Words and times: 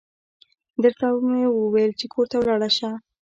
درته 0.83 1.05
و 1.13 1.17
مې 1.27 1.43
ويل 1.71 1.91
چې 1.99 2.05
کور 2.13 2.25
ته 2.31 2.35
ولاړه 2.39 2.69
شه. 2.77 2.91